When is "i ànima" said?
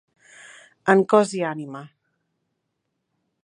1.41-1.85